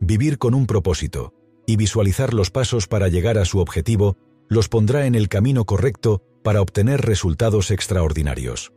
Vivir 0.00 0.38
con 0.38 0.54
un 0.54 0.66
propósito 0.66 1.34
y 1.72 1.76
visualizar 1.76 2.34
los 2.34 2.50
pasos 2.50 2.86
para 2.86 3.08
llegar 3.08 3.38
a 3.38 3.46
su 3.46 3.58
objetivo 3.58 4.18
los 4.46 4.68
pondrá 4.68 5.06
en 5.06 5.14
el 5.14 5.30
camino 5.30 5.64
correcto 5.64 6.22
para 6.42 6.60
obtener 6.60 7.00
resultados 7.00 7.70
extraordinarios. 7.70 8.74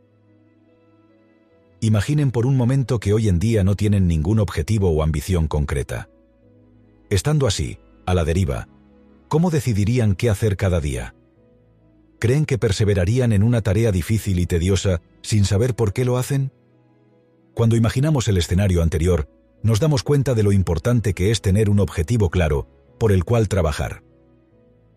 Imaginen 1.80 2.30
por 2.30 2.46
un 2.46 2.56
momento 2.56 2.98
que 2.98 3.12
hoy 3.12 3.28
en 3.28 3.38
día 3.38 3.64
no 3.64 3.74
tienen 3.76 4.06
ningún 4.06 4.38
objetivo 4.38 4.88
o 4.88 5.02
ambición 5.02 5.46
concreta. 5.46 6.08
Estando 7.10 7.46
así, 7.46 7.78
a 8.06 8.14
la 8.14 8.24
deriva, 8.24 8.66
¿cómo 9.28 9.50
decidirían 9.50 10.14
qué 10.14 10.30
hacer 10.30 10.56
cada 10.56 10.80
día? 10.80 11.14
¿Creen 12.18 12.46
que 12.46 12.56
perseverarían 12.56 13.34
en 13.34 13.42
una 13.42 13.60
tarea 13.60 13.92
difícil 13.92 14.38
y 14.38 14.46
tediosa 14.46 15.02
sin 15.20 15.44
saber 15.44 15.76
por 15.76 15.92
qué 15.92 16.06
lo 16.06 16.16
hacen? 16.16 16.50
Cuando 17.52 17.76
imaginamos 17.76 18.26
el 18.28 18.38
escenario 18.38 18.82
anterior, 18.82 19.28
nos 19.62 19.80
damos 19.80 20.02
cuenta 20.02 20.32
de 20.32 20.42
lo 20.42 20.52
importante 20.52 21.12
que 21.12 21.30
es 21.30 21.42
tener 21.42 21.68
un 21.68 21.80
objetivo 21.80 22.30
claro 22.30 22.68
por 22.98 23.12
el 23.12 23.24
cual 23.24 23.48
trabajar. 23.48 24.02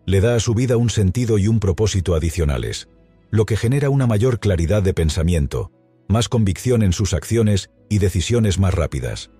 Le 0.06 0.20
da 0.20 0.34
a 0.34 0.40
su 0.40 0.54
vida 0.54 0.76
un 0.76 0.90
sentido 0.90 1.38
y 1.38 1.48
un 1.48 1.60
propósito 1.60 2.14
adicionales, 2.14 2.88
lo 3.30 3.46
que 3.46 3.56
genera 3.56 3.90
una 3.90 4.06
mayor 4.06 4.40
claridad 4.40 4.82
de 4.82 4.94
pensamiento, 4.94 5.70
más 6.08 6.28
convicción 6.28 6.82
en 6.82 6.92
sus 6.92 7.14
acciones 7.14 7.70
y 7.88 7.98
decisiones 7.98 8.58
más 8.58 8.74
rápidas. 8.74 9.30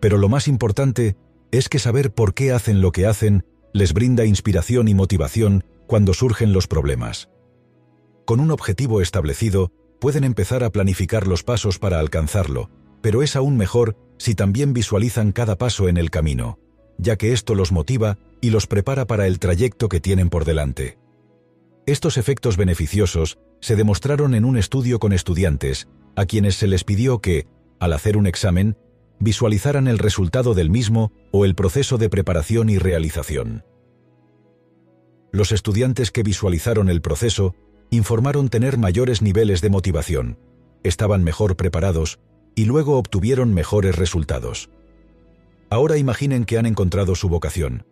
Pero 0.00 0.18
lo 0.18 0.28
más 0.28 0.48
importante 0.48 1.16
es 1.50 1.68
que 1.68 1.78
saber 1.78 2.12
por 2.12 2.34
qué 2.34 2.52
hacen 2.52 2.80
lo 2.80 2.92
que 2.92 3.06
hacen 3.06 3.44
les 3.72 3.92
brinda 3.92 4.24
inspiración 4.24 4.88
y 4.88 4.94
motivación 4.94 5.64
cuando 5.86 6.14
surgen 6.14 6.52
los 6.52 6.66
problemas. 6.66 7.30
Con 8.24 8.40
un 8.40 8.50
objetivo 8.50 9.00
establecido, 9.00 9.72
pueden 10.00 10.24
empezar 10.24 10.64
a 10.64 10.70
planificar 10.70 11.26
los 11.26 11.42
pasos 11.42 11.78
para 11.78 11.98
alcanzarlo, 11.98 12.70
pero 13.00 13.22
es 13.22 13.36
aún 13.36 13.56
mejor 13.56 13.96
si 14.18 14.34
también 14.34 14.72
visualizan 14.72 15.32
cada 15.32 15.56
paso 15.56 15.88
en 15.88 15.96
el 15.96 16.10
camino, 16.10 16.58
ya 16.98 17.16
que 17.16 17.32
esto 17.32 17.54
los 17.54 17.72
motiva 17.72 18.18
y 18.40 18.50
los 18.50 18.66
prepara 18.66 19.06
para 19.06 19.26
el 19.26 19.38
trayecto 19.38 19.88
que 19.88 20.00
tienen 20.00 20.28
por 20.28 20.44
delante. 20.44 20.98
Estos 21.86 22.18
efectos 22.18 22.56
beneficiosos 22.56 23.38
se 23.60 23.76
demostraron 23.76 24.34
en 24.34 24.44
un 24.44 24.58
estudio 24.58 24.98
con 24.98 25.12
estudiantes, 25.12 25.88
a 26.16 26.26
quienes 26.26 26.56
se 26.56 26.66
les 26.66 26.84
pidió 26.84 27.20
que, 27.20 27.46
al 27.80 27.92
hacer 27.92 28.16
un 28.16 28.26
examen, 28.26 28.76
visualizaran 29.20 29.88
el 29.88 29.98
resultado 29.98 30.54
del 30.54 30.70
mismo 30.70 31.12
o 31.32 31.44
el 31.44 31.54
proceso 31.54 31.98
de 31.98 32.10
preparación 32.10 32.68
y 32.68 32.78
realización. 32.78 33.64
Los 35.32 35.52
estudiantes 35.52 36.10
que 36.10 36.22
visualizaron 36.22 36.88
el 36.88 37.00
proceso 37.00 37.54
informaron 37.90 38.48
tener 38.48 38.78
mayores 38.78 39.22
niveles 39.22 39.60
de 39.60 39.70
motivación, 39.70 40.38
estaban 40.82 41.24
mejor 41.24 41.56
preparados 41.56 42.18
y 42.54 42.64
luego 42.64 42.98
obtuvieron 42.98 43.54
mejores 43.54 43.96
resultados. 43.96 44.70
Ahora 45.70 45.98
imaginen 45.98 46.44
que 46.44 46.58
han 46.58 46.66
encontrado 46.66 47.14
su 47.14 47.28
vocación. 47.28 47.86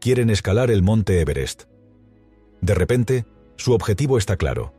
Quieren 0.00 0.30
escalar 0.30 0.70
el 0.70 0.82
monte 0.82 1.20
Everest. 1.20 1.64
De 2.60 2.74
repente, 2.74 3.26
su 3.56 3.72
objetivo 3.72 4.18
está 4.18 4.36
claro. 4.36 4.74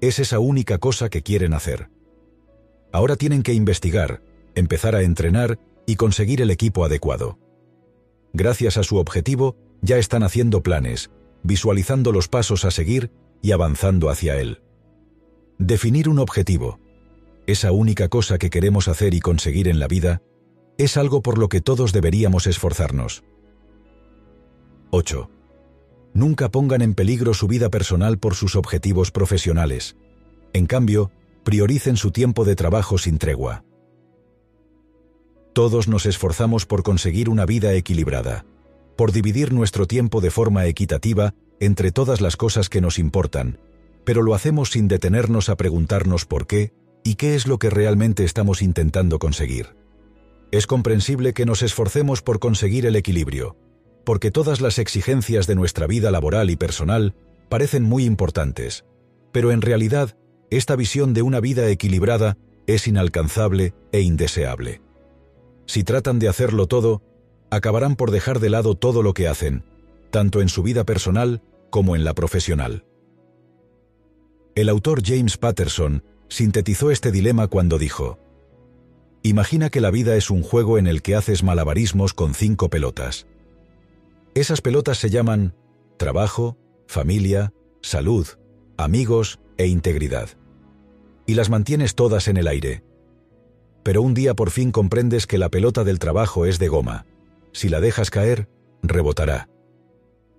Es 0.00 0.18
esa 0.18 0.38
única 0.38 0.78
cosa 0.78 1.10
que 1.10 1.22
quieren 1.22 1.52
hacer. 1.52 1.90
Ahora 2.92 3.16
tienen 3.16 3.42
que 3.42 3.54
investigar, 3.54 4.22
empezar 4.54 4.94
a 4.94 5.02
entrenar 5.02 5.58
y 5.86 5.96
conseguir 5.96 6.40
el 6.40 6.50
equipo 6.50 6.84
adecuado. 6.84 7.38
Gracias 8.32 8.76
a 8.76 8.82
su 8.82 8.96
objetivo, 8.96 9.56
ya 9.82 9.98
están 9.98 10.22
haciendo 10.22 10.62
planes, 10.62 11.10
visualizando 11.42 12.12
los 12.12 12.28
pasos 12.28 12.64
a 12.64 12.70
seguir 12.70 13.10
y 13.42 13.52
avanzando 13.52 14.08
hacia 14.08 14.38
él. 14.40 14.62
Definir 15.58 16.08
un 16.08 16.18
objetivo, 16.18 16.80
esa 17.46 17.72
única 17.72 18.08
cosa 18.08 18.38
que 18.38 18.50
queremos 18.50 18.88
hacer 18.88 19.14
y 19.14 19.20
conseguir 19.20 19.68
en 19.68 19.78
la 19.78 19.88
vida, 19.88 20.22
es 20.84 20.96
algo 20.96 21.22
por 21.22 21.38
lo 21.38 21.48
que 21.48 21.60
todos 21.60 21.92
deberíamos 21.92 22.46
esforzarnos. 22.46 23.22
8. 24.90 25.30
Nunca 26.14 26.50
pongan 26.50 26.82
en 26.82 26.94
peligro 26.94 27.34
su 27.34 27.46
vida 27.46 27.70
personal 27.70 28.18
por 28.18 28.34
sus 28.34 28.56
objetivos 28.56 29.10
profesionales. 29.10 29.96
En 30.52 30.66
cambio, 30.66 31.10
prioricen 31.44 31.96
su 31.96 32.10
tiempo 32.10 32.44
de 32.44 32.56
trabajo 32.56 32.98
sin 32.98 33.18
tregua. 33.18 33.64
Todos 35.54 35.88
nos 35.88 36.06
esforzamos 36.06 36.66
por 36.66 36.82
conseguir 36.82 37.28
una 37.28 37.46
vida 37.46 37.72
equilibrada, 37.74 38.44
por 38.96 39.12
dividir 39.12 39.52
nuestro 39.52 39.86
tiempo 39.86 40.20
de 40.20 40.30
forma 40.30 40.66
equitativa 40.66 41.34
entre 41.60 41.92
todas 41.92 42.20
las 42.20 42.36
cosas 42.36 42.68
que 42.68 42.80
nos 42.80 42.98
importan, 42.98 43.58
pero 44.04 44.22
lo 44.22 44.34
hacemos 44.34 44.70
sin 44.70 44.88
detenernos 44.88 45.48
a 45.48 45.56
preguntarnos 45.56 46.26
por 46.26 46.46
qué 46.46 46.72
y 47.04 47.14
qué 47.14 47.34
es 47.34 47.46
lo 47.46 47.58
que 47.58 47.70
realmente 47.70 48.24
estamos 48.24 48.62
intentando 48.62 49.18
conseguir. 49.18 49.81
Es 50.52 50.66
comprensible 50.66 51.32
que 51.32 51.46
nos 51.46 51.62
esforcemos 51.62 52.20
por 52.20 52.38
conseguir 52.38 52.84
el 52.84 52.94
equilibrio, 52.94 53.56
porque 54.04 54.30
todas 54.30 54.60
las 54.60 54.78
exigencias 54.78 55.46
de 55.46 55.54
nuestra 55.54 55.86
vida 55.86 56.10
laboral 56.10 56.50
y 56.50 56.56
personal 56.56 57.14
parecen 57.48 57.84
muy 57.84 58.04
importantes, 58.04 58.84
pero 59.32 59.50
en 59.50 59.62
realidad 59.62 60.14
esta 60.50 60.76
visión 60.76 61.14
de 61.14 61.22
una 61.22 61.40
vida 61.40 61.66
equilibrada 61.70 62.36
es 62.66 62.86
inalcanzable 62.86 63.72
e 63.92 64.02
indeseable. 64.02 64.82
Si 65.64 65.84
tratan 65.84 66.18
de 66.18 66.28
hacerlo 66.28 66.66
todo, 66.66 67.02
acabarán 67.50 67.96
por 67.96 68.10
dejar 68.10 68.38
de 68.38 68.50
lado 68.50 68.74
todo 68.74 69.02
lo 69.02 69.14
que 69.14 69.28
hacen, 69.28 69.64
tanto 70.10 70.42
en 70.42 70.50
su 70.50 70.62
vida 70.62 70.84
personal 70.84 71.40
como 71.70 71.96
en 71.96 72.04
la 72.04 72.12
profesional. 72.12 72.84
El 74.54 74.68
autor 74.68 75.00
James 75.02 75.38
Patterson 75.38 76.04
sintetizó 76.28 76.90
este 76.90 77.10
dilema 77.10 77.46
cuando 77.46 77.78
dijo, 77.78 78.18
Imagina 79.24 79.70
que 79.70 79.80
la 79.80 79.92
vida 79.92 80.16
es 80.16 80.30
un 80.30 80.42
juego 80.42 80.78
en 80.78 80.88
el 80.88 81.00
que 81.00 81.14
haces 81.14 81.44
malabarismos 81.44 82.12
con 82.12 82.34
cinco 82.34 82.70
pelotas. 82.70 83.26
Esas 84.34 84.60
pelotas 84.60 84.98
se 84.98 85.10
llaman 85.10 85.54
trabajo, 85.96 86.58
familia, 86.88 87.52
salud, 87.82 88.26
amigos 88.76 89.38
e 89.58 89.66
integridad. 89.66 90.30
Y 91.24 91.34
las 91.34 91.50
mantienes 91.50 91.94
todas 91.94 92.26
en 92.26 92.36
el 92.36 92.48
aire. 92.48 92.82
Pero 93.84 94.02
un 94.02 94.12
día 94.12 94.34
por 94.34 94.50
fin 94.50 94.72
comprendes 94.72 95.28
que 95.28 95.38
la 95.38 95.50
pelota 95.50 95.84
del 95.84 96.00
trabajo 96.00 96.44
es 96.44 96.58
de 96.58 96.66
goma. 96.66 97.06
Si 97.52 97.68
la 97.68 97.80
dejas 97.80 98.10
caer, 98.10 98.48
rebotará. 98.82 99.48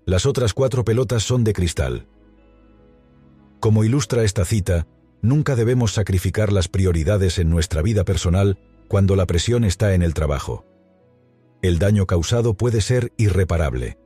Las 0.05 0.25
otras 0.25 0.53
cuatro 0.53 0.83
pelotas 0.83 1.23
son 1.23 1.45
de 1.45 1.53
cristal. 1.53 2.07
Como 3.61 3.85
ilustra 3.85 4.25
esta 4.25 4.43
cita, 4.43 4.87
nunca 5.21 5.55
debemos 5.55 5.93
sacrificar 5.93 6.51
las 6.51 6.67
prioridades 6.67 7.39
en 7.39 7.49
nuestra 7.49 7.81
vida 7.81 8.03
personal 8.03 8.57
cuando 8.93 9.15
la 9.15 9.25
presión 9.25 9.63
está 9.63 9.95
en 9.95 10.03
el 10.03 10.13
trabajo. 10.13 10.67
El 11.63 11.79
daño 11.79 12.05
causado 12.05 12.53
puede 12.53 12.79
ser 12.79 13.11
irreparable. 13.17 13.97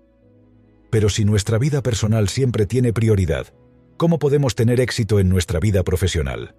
Pero 0.89 1.10
si 1.10 1.25
nuestra 1.25 1.58
vida 1.58 1.84
personal 1.84 2.29
siempre 2.29 2.65
tiene 2.65 2.94
prioridad, 2.94 3.53
¿cómo 3.98 4.17
podemos 4.17 4.56
tener 4.56 4.79
éxito 4.79 5.20
en 5.20 5.27
nuestra 5.27 5.60
vida 5.60 5.84
profesional? 5.84 6.56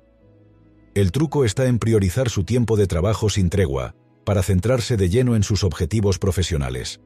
El 0.94 1.10
truco 1.10 1.46
está 1.46 1.68
en 1.68 1.78
priorizar 1.78 2.28
su 2.28 2.44
tiempo 2.44 2.76
de 2.76 2.86
trabajo 2.86 3.30
sin 3.30 3.48
tregua, 3.48 3.94
para 4.26 4.42
centrarse 4.42 4.98
de 4.98 5.08
lleno 5.08 5.34
en 5.34 5.42
sus 5.42 5.64
objetivos 5.64 6.18
profesionales. 6.18 7.00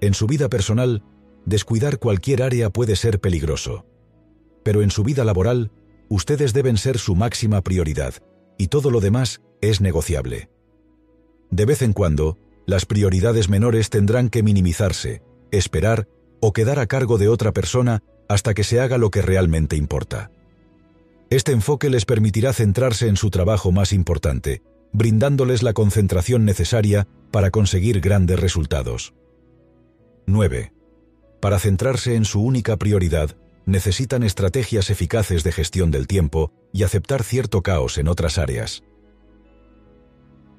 En 0.00 0.14
su 0.14 0.26
vida 0.26 0.48
personal, 0.48 1.02
descuidar 1.44 1.98
cualquier 1.98 2.42
área 2.42 2.70
puede 2.70 2.96
ser 2.96 3.20
peligroso. 3.20 3.84
Pero 4.62 4.80
en 4.80 4.90
su 4.90 5.04
vida 5.04 5.22
laboral, 5.22 5.70
ustedes 6.08 6.54
deben 6.54 6.78
ser 6.78 6.96
su 6.96 7.14
máxima 7.14 7.60
prioridad, 7.60 8.14
y 8.56 8.68
todo 8.68 8.90
lo 8.90 9.00
demás 9.00 9.42
es 9.70 9.80
negociable. 9.80 10.48
De 11.50 11.64
vez 11.64 11.82
en 11.82 11.92
cuando, 11.92 12.38
las 12.66 12.86
prioridades 12.86 13.48
menores 13.48 13.90
tendrán 13.90 14.28
que 14.28 14.42
minimizarse, 14.42 15.22
esperar 15.50 16.08
o 16.40 16.52
quedar 16.52 16.78
a 16.78 16.86
cargo 16.86 17.18
de 17.18 17.28
otra 17.28 17.52
persona 17.52 18.02
hasta 18.28 18.54
que 18.54 18.64
se 18.64 18.80
haga 18.80 18.98
lo 18.98 19.10
que 19.10 19.22
realmente 19.22 19.76
importa. 19.76 20.30
Este 21.30 21.52
enfoque 21.52 21.90
les 21.90 22.04
permitirá 22.04 22.52
centrarse 22.52 23.08
en 23.08 23.16
su 23.16 23.30
trabajo 23.30 23.72
más 23.72 23.92
importante, 23.92 24.62
brindándoles 24.92 25.62
la 25.62 25.72
concentración 25.72 26.44
necesaria 26.44 27.08
para 27.30 27.50
conseguir 27.50 28.00
grandes 28.00 28.38
resultados. 28.38 29.14
9. 30.26 30.72
Para 31.40 31.58
centrarse 31.58 32.14
en 32.14 32.24
su 32.24 32.42
única 32.42 32.76
prioridad, 32.76 33.36
necesitan 33.66 34.22
estrategias 34.22 34.90
eficaces 34.90 35.44
de 35.44 35.52
gestión 35.52 35.90
del 35.90 36.06
tiempo 36.06 36.52
y 36.72 36.84
aceptar 36.84 37.22
cierto 37.22 37.62
caos 37.62 37.98
en 37.98 38.08
otras 38.08 38.38
áreas. 38.38 38.82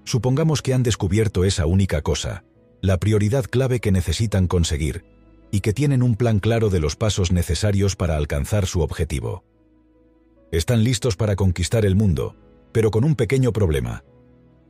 Supongamos 0.06 0.62
que 0.62 0.74
han 0.74 0.84
descubierto 0.84 1.44
esa 1.44 1.66
única 1.66 2.02
cosa, 2.02 2.44
la 2.82 2.98
prioridad 2.98 3.46
clave 3.46 3.80
que 3.80 3.92
necesitan 3.92 4.48
conseguir, 4.48 5.04
y 5.52 5.62
que 5.62 5.74
tienen 5.74 6.04
un 6.04 6.16
plan 6.16 6.40
claro 6.40 6.70
de 6.70 6.80
los 6.80 6.96
pasos 6.96 7.32
necesarios 7.32 7.96
para 7.96 8.16
alcanzar 8.16 8.68
su 8.68 8.82
objetivo. 8.82 9.44
Están 10.52 10.84
listos 10.84 11.16
para 11.16 11.36
conquistar 11.36 11.86
el 11.86 11.96
mundo, 11.96 12.36
pero 12.72 12.92
con 12.92 13.04
un 13.04 13.16
pequeño 13.16 13.52
problema. 13.52 14.04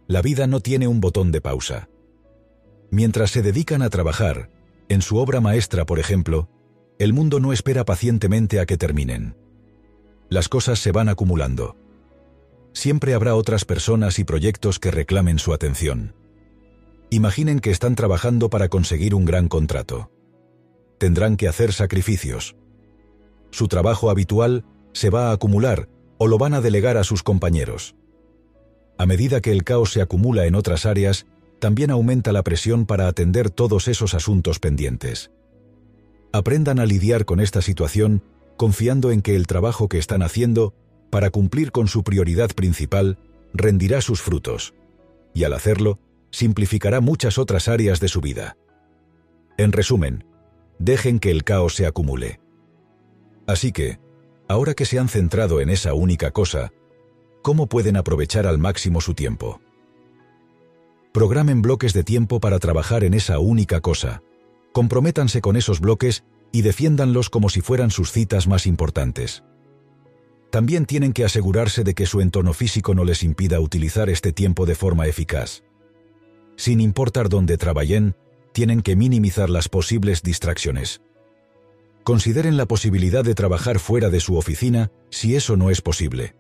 La 0.07 0.21
vida 0.21 0.47
no 0.47 0.61
tiene 0.61 0.87
un 0.87 1.01
botón 1.01 1.31
de 1.31 1.41
pausa. 1.41 1.89
Mientras 2.89 3.31
se 3.31 3.41
dedican 3.41 3.81
a 3.81 3.89
trabajar, 3.89 4.49
en 4.87 5.01
su 5.01 5.17
obra 5.17 5.41
maestra, 5.41 5.85
por 5.85 5.99
ejemplo, 5.99 6.47
el 6.97 7.11
mundo 7.11 7.39
no 7.39 7.51
espera 7.51 7.83
pacientemente 7.83 8.59
a 8.59 8.65
que 8.65 8.77
terminen. 8.77 9.35
Las 10.29 10.47
cosas 10.47 10.79
se 10.79 10.91
van 10.91 11.09
acumulando. 11.09 11.75
Siempre 12.75 13.13
habrá 13.13 13.36
otras 13.36 13.63
personas 13.63 14.20
y 14.20 14.25
proyectos 14.25 14.79
que 14.79 14.91
reclamen 14.91 15.39
su 15.39 15.53
atención. 15.53 16.13
Imaginen 17.10 17.62
que 17.62 17.72
están 17.72 17.96
trabajando 17.96 18.50
para 18.50 18.67
conseguir 18.67 19.15
un 19.15 19.24
gran 19.24 19.48
contrato. 19.48 20.12
Tendrán 20.98 21.38
que 21.38 21.48
hacer 21.48 21.72
sacrificios. 21.72 22.57
Su 23.50 23.70
trabajo 23.70 24.09
habitual 24.09 24.66
se 24.92 25.09
va 25.09 25.29
a 25.29 25.31
acumular 25.31 25.88
o 26.18 26.27
lo 26.27 26.38
van 26.38 26.53
a 26.53 26.59
delegar 26.59 26.98
a 26.98 27.05
sus 27.05 27.24
compañeros. 27.24 27.96
A 28.98 29.05
medida 29.05 29.40
que 29.40 29.53
el 29.53 29.64
caos 29.64 29.94
se 29.94 30.01
acumula 30.01 30.46
en 30.46 30.55
otras 30.55 30.85
áreas, 30.85 31.27
también 31.59 31.92
aumenta 31.92 32.33
la 32.33 32.44
presión 32.44 32.85
para 32.85 33.07
atender 33.07 33.50
todos 33.50 33.88
esos 33.88 34.14
asuntos 34.14 34.59
pendientes. 34.59 35.31
Aprendan 36.33 36.79
a 36.79 36.85
lidiar 36.85 37.24
con 37.24 37.40
esta 37.40 37.61
situación 37.61 38.22
confiando 38.57 39.11
en 39.11 39.22
que 39.22 39.38
el 39.38 39.48
trabajo 39.48 39.88
que 39.88 39.98
están 39.98 40.22
haciendo, 40.22 40.74
para 41.15 41.29
cumplir 41.29 41.71
con 41.71 41.87
su 41.87 42.03
prioridad 42.03 42.49
principal, 42.49 43.17
rendirá 43.53 44.01
sus 44.01 44.21
frutos, 44.21 44.73
y 45.33 45.45
al 45.45 45.53
hacerlo, 45.53 45.97
simplificará 46.29 46.99
muchas 46.99 47.37
otras 47.37 47.69
áreas 47.69 48.01
de 48.01 48.09
su 48.09 48.19
vida. 48.19 48.57
En 49.57 49.71
resumen, 49.71 50.25
dejen 50.77 51.19
que 51.19 51.31
el 51.31 51.45
caos 51.45 51.73
se 51.73 51.85
acumule. 51.85 52.41
Así 53.47 53.71
que, 53.71 53.97
ahora 54.49 54.73
que 54.73 54.83
se 54.83 54.99
han 54.99 55.07
centrado 55.07 55.61
en 55.61 55.69
esa 55.69 55.93
única 55.93 56.31
cosa, 56.31 56.73
¿cómo 57.41 57.67
pueden 57.67 57.95
aprovechar 57.95 58.45
al 58.45 58.57
máximo 58.57 58.99
su 58.99 59.13
tiempo? 59.13 59.61
Programen 61.13 61.61
bloques 61.61 61.93
de 61.93 62.03
tiempo 62.03 62.41
para 62.41 62.59
trabajar 62.59 63.05
en 63.05 63.13
esa 63.13 63.39
única 63.39 63.79
cosa, 63.79 64.21
comprométanse 64.73 65.39
con 65.39 65.55
esos 65.55 65.79
bloques 65.79 66.25
y 66.51 66.61
defiéndanlos 66.61 67.29
como 67.29 67.47
si 67.47 67.61
fueran 67.61 67.89
sus 67.89 68.11
citas 68.11 68.49
más 68.49 68.67
importantes. 68.67 69.45
También 70.55 70.85
tienen 70.85 71.11
que 71.11 71.25
asegurarse 71.25 71.83
de 71.83 71.94
que 71.94 72.05
su 72.05 72.22
entorno 72.22 72.53
físico 72.53 72.96
no 72.96 73.03
les 73.03 73.24
impida 73.24 73.59
utilizar 73.59 74.09
este 74.09 74.31
tiempo 74.31 74.65
de 74.65 74.74
forma 74.74 75.05
eficaz. 75.05 75.63
Sin 76.55 76.79
importar 76.79 77.27
dónde 77.27 77.57
trabajen, 77.57 78.15
tienen 78.53 78.81
que 78.81 78.96
minimizar 78.96 79.50
las 79.50 79.68
posibles 79.68 80.24
distracciones. 80.24 81.01
Consideren 82.05 82.55
la 82.55 82.68
posibilidad 82.68 83.25
de 83.25 83.35
trabajar 83.35 83.79
fuera 83.79 84.09
de 84.09 84.22
su 84.22 84.37
oficina 84.37 84.94
si 85.09 85.35
eso 85.35 85.57
no 85.57 85.72
es 85.72 85.81
posible. 85.81 86.37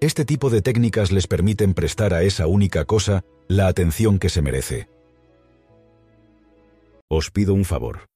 Este 0.00 0.24
tipo 0.24 0.48
de 0.48 0.62
técnicas 0.62 1.10
les 1.10 1.26
permiten 1.26 1.74
prestar 1.74 2.14
a 2.14 2.22
esa 2.22 2.46
única 2.46 2.84
cosa 2.84 3.24
la 3.48 3.66
atención 3.66 4.20
que 4.20 4.28
se 4.28 4.42
merece. 4.42 4.88
Os 7.10 7.32
pido 7.32 7.52
un 7.52 7.64
favor. 7.64 8.06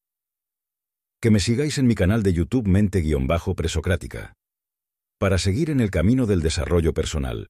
Que 1.20 1.32
me 1.32 1.40
sigáis 1.40 1.78
en 1.78 1.88
mi 1.88 1.96
canal 1.96 2.22
de 2.22 2.34
YouTube 2.34 2.68
Mente-Presocrática. 2.68 4.34
Para 5.22 5.38
seguir 5.38 5.70
en 5.70 5.78
el 5.78 5.92
camino 5.92 6.26
del 6.26 6.40
desarrollo 6.42 6.94
personal 6.94 7.46